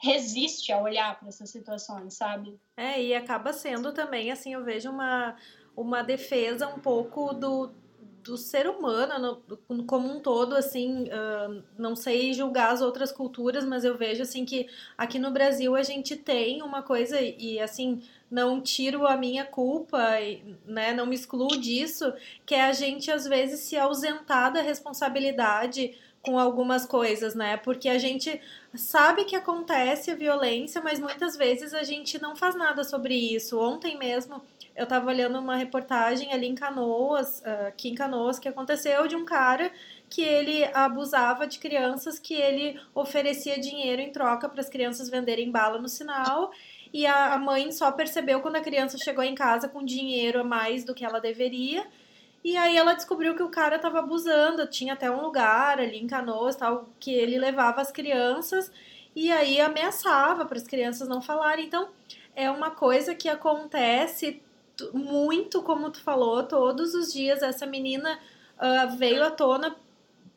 [0.00, 2.58] resiste a olhar para essas situações, sabe?
[2.76, 5.36] É, e acaba sendo também, assim, eu vejo uma,
[5.76, 7.70] uma defesa um pouco do,
[8.22, 13.64] do ser humano no, como um todo, assim, uh, não sei julgar as outras culturas,
[13.64, 18.02] mas eu vejo, assim, que aqui no Brasil a gente tem uma coisa, e, assim,
[18.30, 19.98] não tiro a minha culpa,
[20.64, 22.10] né, não me excluo disso,
[22.46, 27.56] que é a gente, às vezes, se ausentar da responsabilidade com algumas coisas, né?
[27.56, 28.40] Porque a gente
[28.74, 33.58] sabe que acontece a violência, mas muitas vezes a gente não faz nada sobre isso.
[33.58, 34.42] Ontem mesmo
[34.76, 39.16] eu estava olhando uma reportagem ali em Canoas, ah, aqui em Canoas, que aconteceu de
[39.16, 39.72] um cara
[40.08, 45.50] que ele abusava de crianças, que ele oferecia dinheiro em troca para as crianças venderem
[45.50, 46.50] bala no sinal.
[46.92, 50.84] E a mãe só percebeu quando a criança chegou em casa com dinheiro a mais
[50.84, 51.86] do que ela deveria.
[52.42, 56.06] E aí ela descobriu que o cara estava abusando, tinha até um lugar ali em
[56.06, 58.72] Canoas, tal, que ele levava as crianças
[59.14, 61.66] e aí ameaçava para as crianças não falarem.
[61.66, 61.88] Então,
[62.34, 64.42] é uma coisa que acontece
[64.94, 68.18] muito, como tu falou, todos os dias essa menina
[68.56, 69.76] uh, veio à tona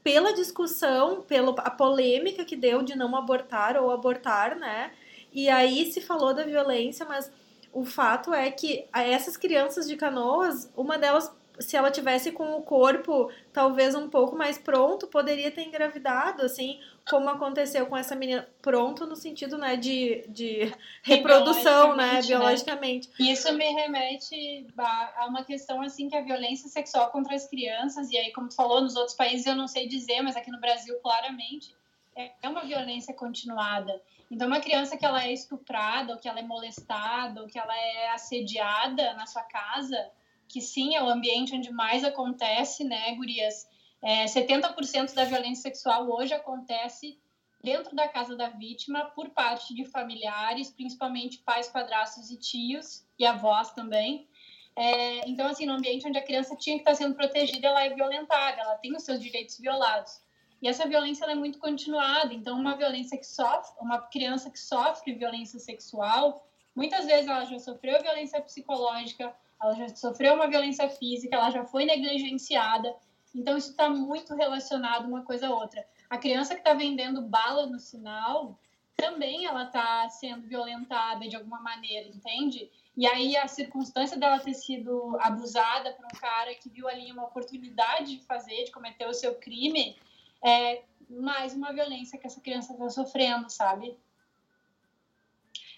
[0.03, 4.91] pela discussão, pela a polêmica que deu de não abortar ou abortar, né?
[5.31, 7.31] E aí se falou da violência, mas
[7.71, 12.63] o fato é que essas crianças de canoas, uma delas se ela tivesse com o
[12.63, 18.47] corpo talvez um pouco mais pronto, poderia ter engravidado, assim, como aconteceu com essa menina,
[18.61, 23.09] pronto no sentido, né, de, de reprodução, né, biologicamente.
[23.19, 23.31] Né?
[23.31, 28.17] Isso me remete a uma questão, assim, que a violência sexual contra as crianças, e
[28.17, 30.97] aí, como tu falou, nos outros países eu não sei dizer, mas aqui no Brasil,
[31.01, 31.75] claramente,
[32.15, 34.01] é, é uma violência continuada.
[34.31, 37.75] Então, uma criança que ela é estuprada, ou que ela é molestada, ou que ela
[37.77, 40.09] é assediada na sua casa
[40.53, 43.67] que sim, é o ambiente onde mais acontece, né, gurias?
[44.03, 47.19] É, 70% da violência sexual hoje acontece
[47.63, 53.25] dentro da casa da vítima por parte de familiares, principalmente pais, padrastos e tios, e
[53.25, 54.27] avós também.
[54.75, 57.89] É, então, assim, no ambiente onde a criança tinha que estar sendo protegida, ela é
[57.89, 60.21] violentada, ela tem os seus direitos violados.
[60.61, 62.31] E essa violência é muito continuada.
[62.31, 67.57] Então, uma violência que sofre, uma criança que sofre violência sexual, muitas vezes ela já
[67.57, 72.93] sofreu violência psicológica, ela já sofreu uma violência física, ela já foi negligenciada.
[73.33, 75.87] Então, isso está muito relacionado uma coisa a outra.
[76.09, 78.59] A criança que está vendendo bala no sinal,
[78.95, 82.69] também ela está sendo violentada de alguma maneira, entende?
[82.95, 87.23] E aí a circunstância dela ter sido abusada por um cara que viu ali uma
[87.23, 89.97] oportunidade de fazer, de cometer o seu crime,
[90.43, 93.97] é mais uma violência que essa criança está sofrendo, sabe?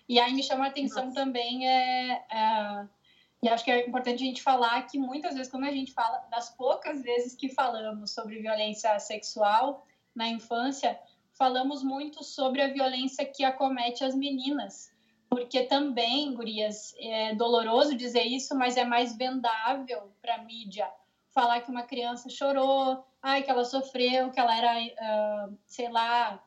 [0.09, 1.15] E aí me chama a atenção Nossa.
[1.15, 2.87] também é, é
[3.41, 6.17] e acho que é importante a gente falar que muitas vezes, quando a gente fala,
[6.31, 10.99] das poucas vezes que falamos sobre violência sexual na infância,
[11.37, 14.93] falamos muito sobre a violência que acomete as meninas.
[15.29, 20.89] Porque também, gurias, é doloroso dizer isso, mas é mais vendável para a mídia
[21.35, 26.41] falar que uma criança chorou, ai, que ela sofreu, que ela era, uh, sei lá,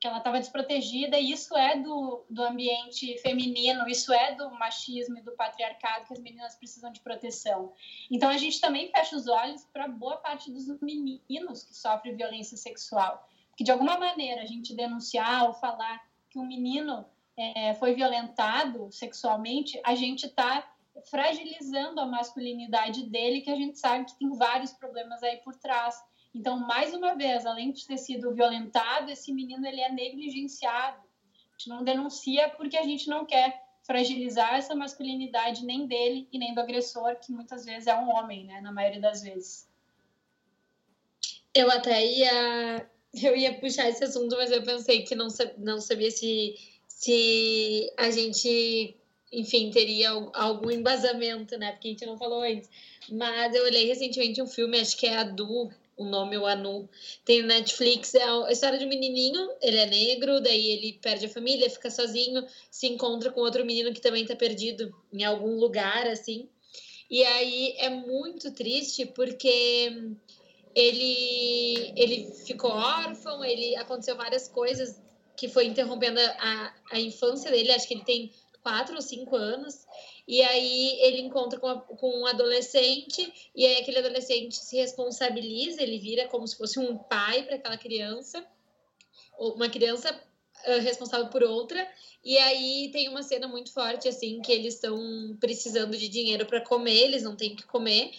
[0.00, 5.18] que ela estava desprotegida, e isso é do, do ambiente feminino, isso é do machismo
[5.18, 7.74] e do patriarcado, que as meninas precisam de proteção.
[8.10, 12.56] Então a gente também fecha os olhos para boa parte dos meninos que sofrem violência
[12.56, 13.28] sexual.
[13.54, 17.04] Que de alguma maneira a gente denunciar ou falar que um menino
[17.36, 20.66] é, foi violentado sexualmente, a gente está
[21.10, 25.94] fragilizando a masculinidade dele, que a gente sabe que tem vários problemas aí por trás.
[26.34, 30.98] Então, mais uma vez, além de ter sido violentado, esse menino ele é negligenciado.
[30.98, 36.38] A gente não denuncia porque a gente não quer fragilizar essa masculinidade nem dele e
[36.38, 39.68] nem do agressor, que muitas vezes é um homem, né, na maioria das vezes.
[41.52, 46.10] Eu até ia eu ia puxar esse assunto, mas eu pensei que não, não sabia
[46.10, 46.54] se,
[46.86, 48.96] se a gente,
[49.32, 51.72] enfim, teria algum embasamento, né?
[51.72, 52.70] Porque a gente não falou antes.
[53.10, 56.88] Mas eu olhei recentemente um filme, acho que é a Du, o nome, o Anu.
[57.24, 61.26] Tem no Netflix, é a história de um menininho, ele é negro, daí ele perde
[61.26, 65.56] a família, fica sozinho, se encontra com outro menino que também tá perdido em algum
[65.56, 66.48] lugar, assim.
[67.10, 69.92] E aí é muito triste porque
[70.74, 74.98] ele, ele ficou órfão, ele aconteceu várias coisas
[75.36, 78.32] que foi interrompendo a, a infância dele, acho que ele tem
[78.62, 79.86] quatro ou cinco anos,
[80.26, 85.82] e aí ele encontra com, a, com um adolescente, e aí aquele adolescente se responsabiliza,
[85.82, 88.44] ele vira como se fosse um pai para aquela criança,
[89.38, 90.12] uma criança
[90.66, 91.86] uh, responsável por outra,
[92.24, 96.60] e aí tem uma cena muito forte, assim, que eles estão precisando de dinheiro para
[96.60, 98.12] comer, eles não têm que comer,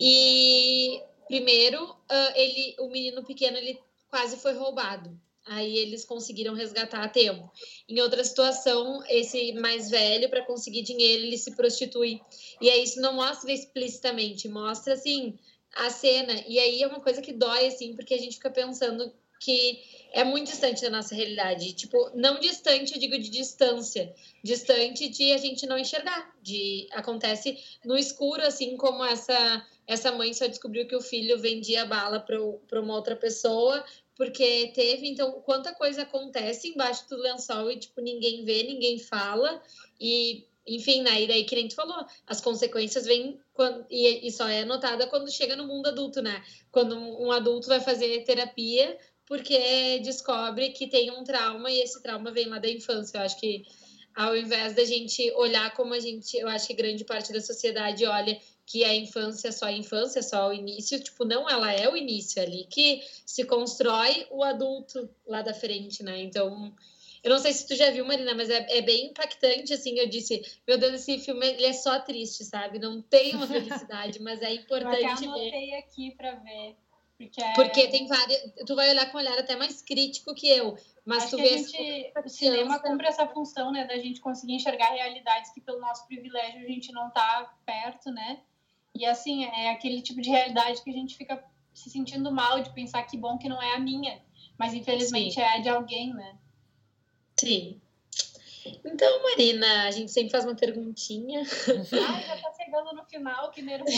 [0.00, 5.18] e Primeiro, uh, ele, o menino pequeno ele quase foi roubado.
[5.44, 7.50] Aí eles conseguiram resgatar a tempo.
[7.88, 12.20] Em outra situação, esse mais velho, para conseguir dinheiro, ele se prostitui.
[12.60, 15.36] E aí isso não mostra explicitamente, mostra assim
[15.74, 16.32] a cena.
[16.46, 20.22] E aí é uma coisa que dói, assim, porque a gente fica pensando que é
[20.22, 21.72] muito distante da nossa realidade.
[21.72, 24.14] Tipo, não distante, eu digo de distância.
[24.44, 26.32] Distante de a gente não enxergar.
[26.40, 31.84] De acontece no escuro, assim como essa essa mãe só descobriu que o filho vendia
[31.84, 33.84] bala para uma outra pessoa
[34.22, 39.60] porque teve, então, quanta coisa acontece embaixo do lençol e, tipo, ninguém vê, ninguém fala,
[40.00, 44.46] e, enfim, e daí que nem tu falou, as consequências vêm, quando, e, e só
[44.46, 49.98] é notada quando chega no mundo adulto, né, quando um adulto vai fazer terapia, porque
[50.04, 53.64] descobre que tem um trauma e esse trauma vem lá da infância, eu acho que
[54.14, 58.06] ao invés da gente olhar como a gente, eu acho que grande parte da sociedade
[58.06, 61.72] olha que a infância é só a infância, é só o início, tipo, não, ela
[61.72, 66.20] é o início é ali que se constrói o adulto lá da frente, né?
[66.22, 66.74] Então,
[67.22, 70.08] eu não sei se tu já viu, Marina, mas é, é bem impactante, assim, eu
[70.08, 72.78] disse, meu Deus, esse filme, ele é só triste, sabe?
[72.78, 75.74] Não tem uma felicidade, mas é importante eu anotei ver.
[75.76, 76.76] aqui para ver.
[77.16, 77.52] Porque, é...
[77.54, 78.52] porque tem várias.
[78.66, 80.76] Tu vai olhar com um olhar até mais crítico que eu.
[81.04, 81.58] Mas Acho tu vê.
[81.58, 83.84] Gente, o cinema cumpre essa função, né?
[83.84, 88.40] Da gente conseguir enxergar realidades que, pelo nosso privilégio, a gente não tá perto, né?
[88.94, 92.70] E assim, é aquele tipo de realidade que a gente fica se sentindo mal de
[92.70, 94.20] pensar que bom que não é a minha,
[94.58, 95.40] mas infelizmente Sim.
[95.40, 96.36] é a de alguém, né?
[97.38, 97.80] Sim.
[98.84, 101.40] Então, Marina, a gente sempre faz uma perguntinha.
[101.40, 103.96] Ai, já tá chegando no final, que nervoso.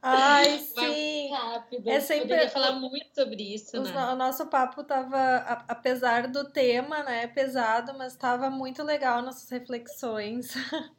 [0.00, 1.30] Ai, sim.
[1.32, 1.88] rápido.
[1.88, 2.28] É sempre...
[2.28, 4.12] Poderia falar muito sobre isso, né?
[4.12, 5.18] O nosso papo tava,
[5.66, 10.52] apesar do tema, né, pesado, mas tava muito legal nossas reflexões.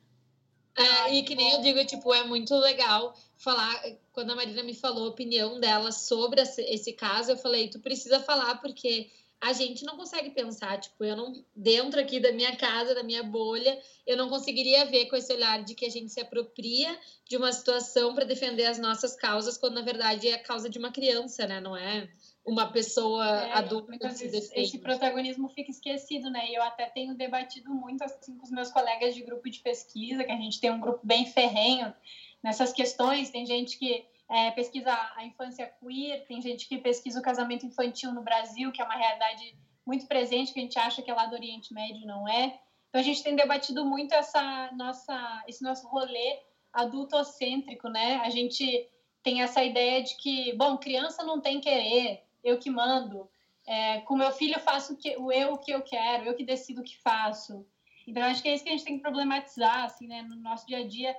[0.79, 3.83] É, e que nem eu digo, tipo, é muito legal falar.
[4.13, 8.21] Quando a Marina me falou a opinião dela sobre esse caso, eu falei, tu precisa
[8.21, 9.11] falar porque
[9.41, 13.23] a gente não consegue pensar, tipo, eu não dentro aqui da minha casa, da minha
[13.23, 17.35] bolha, eu não conseguiria ver com esse olhar de que a gente se apropria de
[17.35, 20.91] uma situação para defender as nossas causas, quando na verdade é a causa de uma
[20.91, 21.59] criança, né?
[21.59, 22.09] Não é
[22.49, 24.61] uma pessoa é, adulta que se defende.
[24.61, 26.49] Esse protagonismo fica esquecido, né?
[26.49, 30.23] E eu até tenho debatido muito assim com os meus colegas de grupo de pesquisa,
[30.23, 31.93] que a gente tem um grupo bem ferrenho
[32.41, 33.29] nessas questões.
[33.29, 38.11] Tem gente que é, pesquisa a infância queer, tem gente que pesquisa o casamento infantil
[38.11, 41.27] no Brasil, que é uma realidade muito presente, que a gente acha que é lá
[41.27, 42.59] do Oriente Médio não é.
[42.89, 46.39] Então a gente tem debatido muito essa nossa, esse nosso rolê
[46.73, 48.21] adultocêntrico, né?
[48.23, 48.87] A gente
[49.21, 53.29] tem essa ideia de que, bom, criança não tem querer, eu que mando.
[53.67, 56.43] É, com meu filho eu faço o, que, o eu que eu quero, eu que
[56.43, 57.65] decido o que faço.
[58.07, 60.65] Então acho que é isso que a gente tem que problematizar, assim, né, no nosso
[60.65, 61.15] dia a dia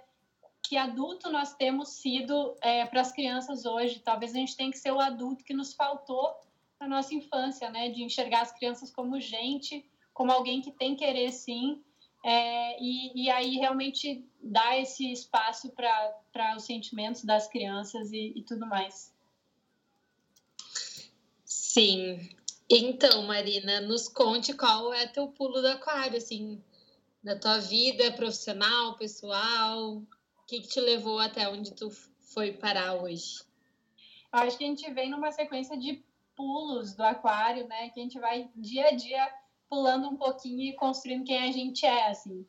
[0.63, 4.01] que adulto nós temos sido é, para as crianças hoje.
[4.01, 6.33] Talvez a gente tenha que ser o adulto que nos faltou
[6.79, 7.89] na nossa infância, né?
[7.89, 11.83] De enxergar as crianças como gente, como alguém que tem querer sim,
[12.25, 18.43] é, e, e, aí realmente dar esse espaço para os sentimentos das crianças e, e
[18.43, 19.10] tudo mais.
[21.73, 22.29] Sim.
[22.68, 26.61] Então, Marina, nos conte qual é teu pulo do aquário, assim,
[27.23, 30.03] da tua vida profissional, pessoal,
[30.51, 31.89] que, que te levou até onde tu
[32.35, 33.45] foi parar hoje?
[34.33, 36.05] Eu acho que a gente vem numa sequência de
[36.35, 37.89] pulos do aquário, né?
[37.91, 39.33] Que a gente vai dia a dia
[39.68, 42.45] pulando um pouquinho e construindo quem a gente é, assim.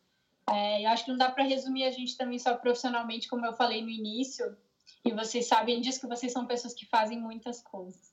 [0.49, 3.53] É, eu acho que não dá para resumir a gente também só profissionalmente, como eu
[3.53, 4.57] falei no início,
[5.05, 8.10] e vocês sabem disso, que vocês são pessoas que fazem muitas coisas.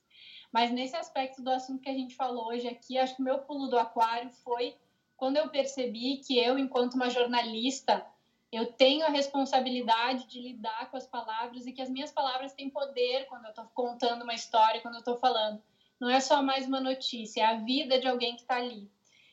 [0.51, 3.39] Mas nesse aspecto do assunto que a gente falou hoje aqui, acho que o meu
[3.39, 4.75] pulo do aquário foi
[5.15, 8.05] quando eu percebi que eu, enquanto uma jornalista,
[8.51, 12.69] eu tenho a responsabilidade de lidar com as palavras e que as minhas palavras têm
[12.69, 15.61] poder quando eu estou contando uma história, quando eu estou falando.
[15.99, 18.89] Não é só mais uma notícia, é a vida de alguém que está ali.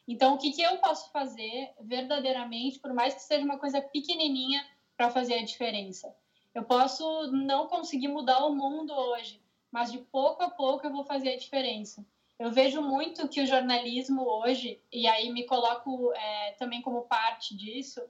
[0.09, 4.64] Então, o que, que eu posso fazer verdadeiramente, por mais que seja uma coisa pequenininha,
[4.97, 6.14] para fazer a diferença?
[6.55, 9.41] Eu posso não conseguir mudar o mundo hoje,
[9.77, 12.03] mas de pouco a pouco eu vou fazer a diferença.
[12.39, 17.55] Eu vejo muito que o jornalismo hoje, e aí me coloco é, também como parte
[17.55, 18.01] disso,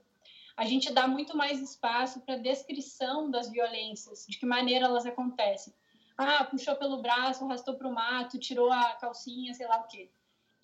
[0.56, 5.74] a gente dá muito mais espaço para descrição das violências, de que maneira elas acontecem.
[6.16, 10.08] Ah, puxou pelo braço, arrastou para o mato, tirou a calcinha, sei lá o quê.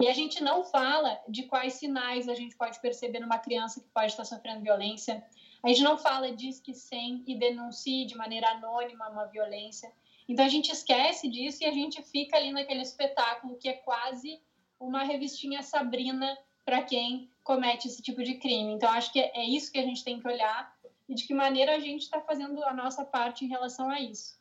[0.01, 3.89] E a gente não fala de quais sinais a gente pode perceber numa criança que
[3.89, 5.21] pode estar sofrendo violência.
[5.65, 9.93] A gente não fala diz que sem e denuncie de maneira anônima uma violência.
[10.29, 14.41] Então a gente esquece disso e a gente fica ali naquele espetáculo que é quase
[14.79, 18.73] uma revistinha Sabrina para quem comete esse tipo de crime.
[18.73, 20.75] Então acho que é isso que a gente tem que olhar
[21.09, 24.41] e de que maneira a gente está fazendo a nossa parte em relação a isso.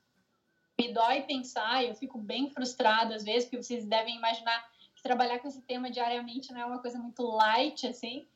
[0.79, 5.39] Me dói pensar, eu fico bem frustrada às vezes, porque vocês devem imaginar que trabalhar
[5.39, 8.27] com esse tema diariamente não é uma coisa muito light, assim.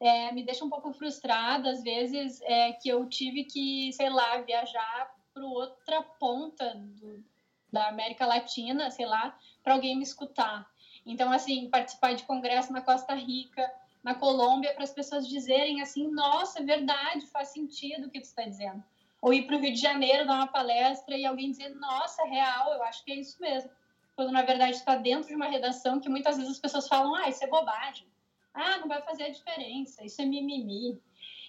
[0.00, 4.40] É, me deixa um pouco frustrada às vezes é, que eu tive que, sei lá,
[4.42, 7.24] viajar para outra ponta do,
[7.72, 10.68] da América Latina, sei lá, para alguém me escutar.
[11.06, 13.70] Então, assim, participar de congresso na Costa Rica,
[14.02, 18.24] na Colômbia, para as pessoas dizerem assim: nossa, é verdade, faz sentido o que tu
[18.24, 18.82] está dizendo.
[19.20, 22.28] Ou ir para o Rio de Janeiro dar uma palestra e alguém dizer: nossa, é
[22.28, 23.70] real, eu acho que é isso mesmo.
[24.16, 27.28] Quando na verdade está dentro de uma redação que muitas vezes as pessoas falam: ah,
[27.28, 28.06] isso é bobagem.
[28.52, 31.00] Ah, não vai fazer a diferença, isso é mimimi.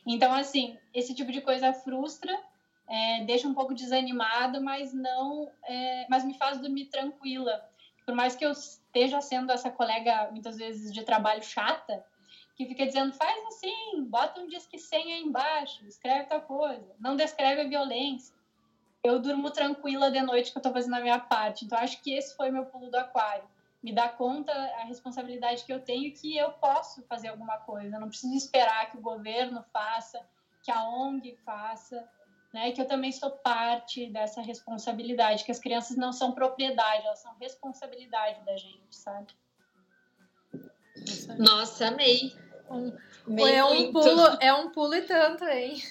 [0.06, 2.38] Então, assim, esse tipo de coisa frustra
[2.90, 7.64] é, deixa um pouco desanimada, mas não, é, mas me faz dormir tranquila.
[8.04, 12.04] Por mais que eu esteja sendo essa colega muitas vezes de trabalho chata,
[12.56, 17.16] que fica dizendo faz assim, bota um disque 100 aí embaixo, escreve tal coisa, não
[17.16, 18.36] descreve a violência.
[19.04, 21.64] Eu durmo tranquila de noite que eu estou fazendo a minha parte.
[21.64, 23.48] Então acho que esse foi meu pulo do aquário.
[23.82, 27.96] Me dar conta a responsabilidade que eu tenho que eu posso fazer alguma coisa.
[27.96, 30.20] Eu não preciso esperar que o governo faça,
[30.62, 32.06] que a ONG faça
[32.54, 32.72] né?
[32.72, 37.36] Que eu também sou parte dessa responsabilidade, que as crianças não são propriedade, elas são
[37.40, 39.28] responsabilidade da gente, sabe?
[41.38, 42.36] Nossa, amei.
[42.70, 42.94] Um,
[43.40, 43.94] é um muito.
[43.94, 45.82] pulo, é um pulo e tanto, hein?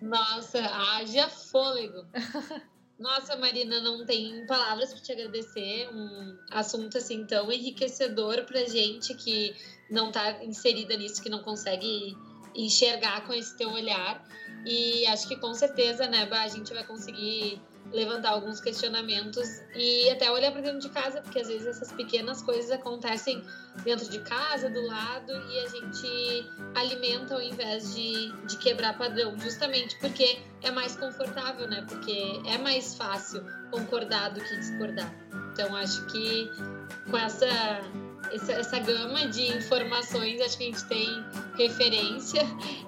[0.00, 2.06] Nossa, haja fôlego.
[2.98, 5.88] Nossa, Marina, não tem palavras para te agradecer.
[5.92, 9.54] Um assunto assim tão enriquecedor pra gente que
[9.88, 12.16] não tá inserida nisso, que não consegue
[12.54, 14.22] enxergar com esse teu olhar.
[14.66, 17.60] E acho que com certeza, né, a gente vai conseguir
[17.92, 22.42] levantar alguns questionamentos e até olhar para dentro de casa, porque às vezes essas pequenas
[22.42, 23.42] coisas acontecem
[23.82, 29.38] dentro de casa, do lado, e a gente alimenta ao invés de, de quebrar padrão,
[29.38, 31.84] justamente porque é mais confortável, né?
[31.88, 35.12] Porque é mais fácil concordar do que discordar.
[35.52, 36.50] Então acho que
[37.10, 37.46] com essa
[38.32, 41.24] essa, essa gama de informações, acho que a gente tem
[41.56, 42.42] referência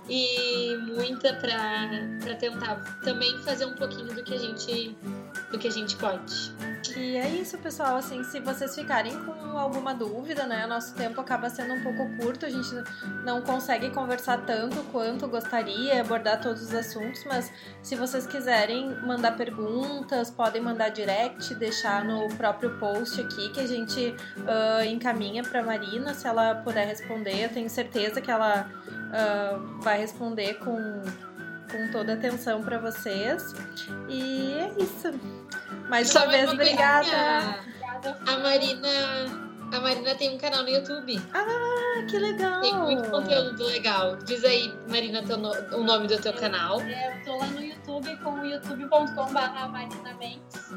[0.09, 4.97] e muita para tentar também fazer um pouquinho do que a gente
[5.51, 6.55] do que a gente pode.
[6.96, 7.96] E é isso, pessoal.
[7.96, 10.66] Assim, se vocês ficarem com alguma dúvida, né?
[10.66, 12.70] Nosso tempo acaba sendo um pouco curto, a gente
[13.24, 19.36] não consegue conversar tanto quanto gostaria, abordar todos os assuntos, mas se vocês quiserem mandar
[19.36, 25.62] perguntas, podem mandar direct, deixar no próprio post aqui que a gente uh, encaminha para
[25.62, 27.44] Marina, se ela puder responder.
[27.44, 31.03] Eu tenho certeza que ela uh, vai responder com
[31.71, 33.55] com toda atenção para vocês.
[34.09, 35.12] E é isso.
[35.89, 37.61] Mais Só uma vez, uma obrigada.
[38.27, 39.51] A Marina.
[39.73, 41.21] A Marina tem um canal no YouTube.
[41.33, 42.61] Ah, que legal!
[42.61, 44.16] Tem muito conteúdo legal.
[44.16, 46.81] Diz aí, Marina, teu no, o nome do teu canal.
[46.81, 50.73] É, eu tô lá no YouTube com youtube.com.br Marina Mendes.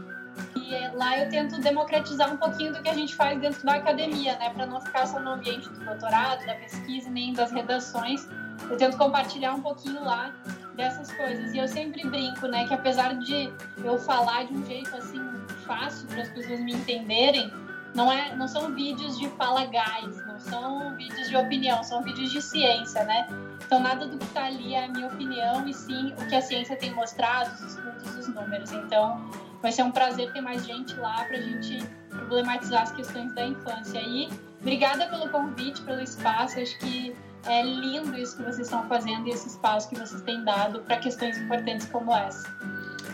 [0.56, 3.74] E é, lá eu tento democratizar um pouquinho do que a gente faz dentro da
[3.76, 4.52] academia, né?
[4.52, 8.28] Para não ficar só no ambiente do doutorado, da pesquisa, nem das redações.
[8.70, 10.32] Eu tento compartilhar um pouquinho lá
[10.76, 11.54] dessas coisas.
[11.54, 13.52] E eu sempre brinco, né, que apesar de
[13.84, 15.22] eu falar de um jeito assim
[15.66, 17.52] fácil para as pessoas me entenderem,
[17.96, 22.32] não é, não são vídeos de fala gás, não são vídeos de opinião, são vídeos
[22.32, 23.28] de ciência, né?
[23.66, 26.42] Então nada do que está ali é a minha opinião e sim o que a
[26.42, 28.72] ciência tem mostrado, os estudos, os números.
[28.72, 29.30] Então
[29.62, 31.78] vai ser um prazer ter mais gente lá para a gente
[32.10, 34.00] problematizar as questões da infância.
[34.00, 34.28] E
[34.60, 36.60] obrigada pelo convite, pelo espaço.
[36.60, 37.16] Acho que
[37.46, 40.98] é lindo isso que vocês estão fazendo e esse espaço que vocês têm dado para
[40.98, 42.48] questões importantes como essa.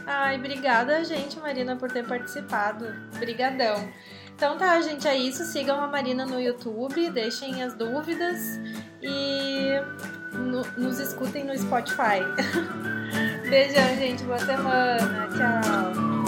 [0.06, 2.86] Ai, obrigada, gente, Marina, por ter participado.
[3.16, 3.88] Obrigadão.
[4.36, 5.44] Então tá, gente, é isso.
[5.44, 8.60] Sigam a Marina no YouTube, deixem as dúvidas
[9.02, 9.72] e
[10.34, 12.24] no, nos escutem no Spotify.
[13.50, 14.24] Beijão, gente.
[14.24, 15.28] Boa semana.
[15.28, 16.19] Tchau.